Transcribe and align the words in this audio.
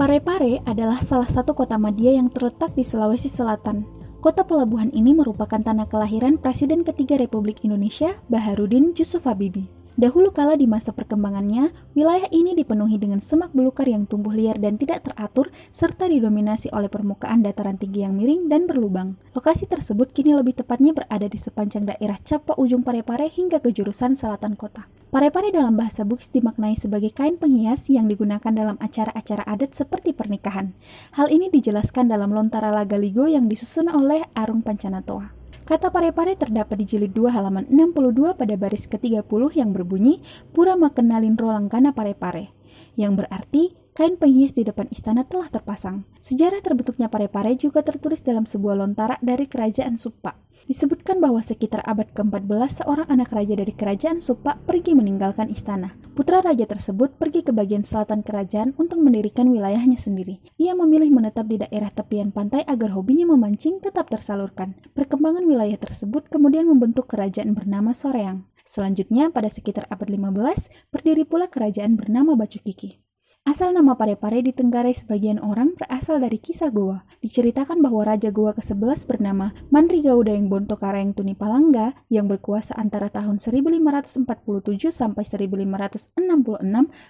Parepare 0.00 0.64
adalah 0.64 1.04
salah 1.04 1.28
satu 1.28 1.52
kota 1.52 1.76
madya 1.76 2.16
yang 2.16 2.32
terletak 2.32 2.72
di 2.72 2.80
Sulawesi 2.80 3.28
Selatan. 3.28 3.84
Kota 4.24 4.48
pelabuhan 4.48 4.88
ini 4.96 5.12
merupakan 5.12 5.60
tanah 5.60 5.92
kelahiran 5.92 6.40
Presiden 6.40 6.88
ketiga 6.88 7.20
Republik 7.20 7.60
Indonesia, 7.68 8.16
Baharudin 8.32 8.96
Yusuf 8.96 9.28
Habibie. 9.28 9.68
Dahulu 10.00 10.32
kala 10.32 10.56
di 10.56 10.64
masa 10.64 10.96
perkembangannya, 10.96 11.76
wilayah 11.92 12.32
ini 12.32 12.56
dipenuhi 12.56 12.96
dengan 12.96 13.20
semak 13.20 13.52
belukar 13.52 13.92
yang 13.92 14.08
tumbuh 14.08 14.32
liar 14.32 14.56
dan 14.56 14.80
tidak 14.80 15.04
teratur, 15.04 15.52
serta 15.68 16.08
didominasi 16.08 16.72
oleh 16.72 16.88
permukaan 16.88 17.44
dataran 17.44 17.76
tinggi 17.76 18.00
yang 18.00 18.16
miring 18.16 18.48
dan 18.48 18.64
berlubang. 18.64 19.20
Lokasi 19.36 19.68
tersebut 19.68 20.16
kini 20.16 20.32
lebih 20.32 20.56
tepatnya 20.56 20.96
berada 20.96 21.28
di 21.28 21.36
sepanjang 21.36 21.84
daerah 21.84 22.16
Capa 22.24 22.56
Ujung 22.56 22.80
Parepare 22.80 23.28
hingga 23.28 23.60
ke 23.60 23.68
jurusan 23.68 24.16
selatan 24.16 24.56
kota. 24.56 24.88
Parepare 25.10 25.50
dalam 25.50 25.74
bahasa 25.74 26.06
Bugis 26.06 26.30
dimaknai 26.30 26.78
sebagai 26.78 27.10
kain 27.10 27.34
penghias 27.34 27.90
yang 27.90 28.06
digunakan 28.06 28.54
dalam 28.54 28.78
acara-acara 28.78 29.42
adat 29.42 29.74
seperti 29.74 30.14
pernikahan. 30.14 30.70
Hal 31.18 31.34
ini 31.34 31.50
dijelaskan 31.50 32.06
dalam 32.06 32.30
Lontara 32.30 32.70
Lagaligo 32.70 33.26
yang 33.26 33.50
disusun 33.50 33.90
oleh 33.90 34.22
Arung 34.38 34.62
Pancanatoa. 34.62 35.34
Kata 35.66 35.90
pare-pare 35.90 36.38
terdapat 36.38 36.78
di 36.78 36.86
jilid 36.86 37.10
2 37.10 37.26
halaman 37.26 37.66
62 37.66 38.38
pada 38.38 38.54
baris 38.54 38.86
ke-30 38.86 39.42
yang 39.58 39.74
berbunyi 39.74 40.22
Pura 40.54 40.78
Makenalin 40.78 41.34
Rolangkana 41.34 41.90
Pare-pare, 41.90 42.54
yang 42.94 43.18
berarti 43.18 43.74
kain 44.00 44.16
penghias 44.16 44.56
di 44.56 44.64
depan 44.64 44.88
istana 44.88 45.28
telah 45.28 45.52
terpasang. 45.52 46.08
Sejarah 46.24 46.64
terbentuknya 46.64 47.12
Pare-pare 47.12 47.52
juga 47.60 47.84
tertulis 47.84 48.24
dalam 48.24 48.48
sebuah 48.48 48.72
lontara 48.80 49.20
dari 49.20 49.44
kerajaan 49.44 50.00
Supa. 50.00 50.40
Disebutkan 50.64 51.20
bahwa 51.20 51.44
sekitar 51.44 51.84
abad 51.84 52.08
ke-14 52.16 52.80
seorang 52.80 53.04
anak 53.12 53.28
raja 53.28 53.52
dari 53.60 53.76
kerajaan 53.76 54.24
Supa 54.24 54.56
pergi 54.56 54.96
meninggalkan 54.96 55.52
istana. 55.52 55.92
Putra 56.16 56.40
raja 56.40 56.64
tersebut 56.64 57.12
pergi 57.20 57.44
ke 57.44 57.52
bagian 57.52 57.84
selatan 57.84 58.24
kerajaan 58.24 58.72
untuk 58.80 59.04
mendirikan 59.04 59.52
wilayahnya 59.52 60.00
sendiri. 60.00 60.40
Ia 60.56 60.72
memilih 60.72 61.12
menetap 61.12 61.44
di 61.52 61.60
daerah 61.60 61.92
tepian 61.92 62.32
pantai 62.32 62.64
agar 62.64 62.96
hobinya 62.96 63.28
memancing 63.28 63.84
tetap 63.84 64.08
tersalurkan. 64.08 64.80
Perkembangan 64.96 65.44
wilayah 65.44 65.76
tersebut 65.76 66.32
kemudian 66.32 66.64
membentuk 66.64 67.04
kerajaan 67.04 67.52
bernama 67.52 67.92
Soreang. 67.92 68.48
Selanjutnya, 68.64 69.28
pada 69.28 69.52
sekitar 69.52 69.84
abad 69.92 70.08
15, 70.08 70.72
berdiri 70.88 71.28
pula 71.28 71.52
kerajaan 71.52 72.00
bernama 72.00 72.32
Bacukiki. 72.32 73.09
Asal 73.40 73.72
nama 73.72 73.96
Parepare 73.96 74.44
di 74.44 74.52
Tenggarai 74.52 74.92
sebagian 74.92 75.40
orang 75.40 75.72
berasal 75.72 76.20
dari 76.20 76.36
kisah 76.36 76.68
Goa. 76.68 77.08
Diceritakan 77.24 77.80
bahwa 77.80 78.04
Raja 78.04 78.28
Goa 78.28 78.52
ke-11 78.52 79.08
bernama 79.08 79.56
Mandri 79.72 80.04
Gauda 80.04 80.36
yang 80.36 80.52
Bonto 80.52 80.76
Karang 80.76 81.16
Tuni 81.16 81.32
Palangga 81.32 81.96
yang 82.12 82.28
berkuasa 82.28 82.76
antara 82.76 83.08
tahun 83.08 83.40
1547 83.40 84.28
sampai 84.92 85.24
1566 85.24 86.20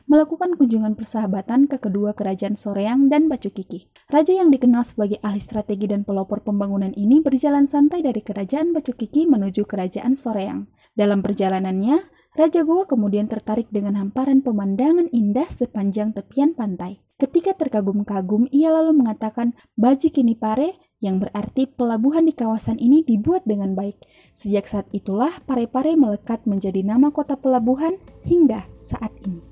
melakukan 0.07 0.51
kunjungan 0.55 0.95
persahabatan 0.95 1.67
ke 1.67 1.83
kedua 1.83 2.15
kerajaan 2.15 2.55
Soreang 2.55 3.11
dan 3.11 3.27
Bacukiki. 3.27 3.91
Raja 4.07 4.31
yang 4.31 4.55
dikenal 4.55 4.87
sebagai 4.87 5.19
ahli 5.27 5.43
strategi 5.43 5.91
dan 5.91 6.07
pelopor 6.07 6.47
pembangunan 6.47 6.95
ini 6.95 7.19
berjalan 7.19 7.67
santai 7.67 8.07
dari 8.07 8.23
kerajaan 8.23 8.71
Bacukiki 8.71 9.27
menuju 9.27 9.67
kerajaan 9.67 10.15
Soreang. 10.15 10.71
Dalam 10.95 11.27
perjalanannya, 11.27 12.20
Raja 12.31 12.63
Goa 12.63 12.87
kemudian 12.87 13.27
tertarik 13.27 13.67
dengan 13.75 13.99
hamparan 13.99 14.39
pemandangan 14.39 15.11
indah 15.11 15.51
sepanjang 15.51 16.15
tepian 16.15 16.55
pantai. 16.55 17.03
Ketika 17.19 17.59
terkagum-kagum, 17.59 18.47
ia 18.55 18.71
lalu 18.71 19.03
mengatakan, 19.03 19.59
Baji 19.75 20.15
kini 20.15 20.39
pare, 20.39 20.79
yang 21.03 21.19
berarti 21.19 21.67
pelabuhan 21.67 22.31
di 22.31 22.33
kawasan 22.37 22.79
ini 22.79 23.03
dibuat 23.03 23.43
dengan 23.43 23.75
baik. 23.75 23.99
Sejak 24.37 24.71
saat 24.71 24.87
itulah 24.95 25.43
Pare-Pare 25.43 25.99
melekat 25.99 26.47
menjadi 26.47 26.87
nama 26.87 27.11
kota 27.11 27.35
pelabuhan 27.35 27.99
hingga 28.23 28.69
saat 28.79 29.11
ini. 29.27 29.50